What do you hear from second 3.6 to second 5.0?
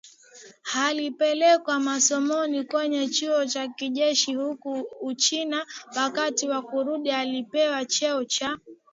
kijeshi huko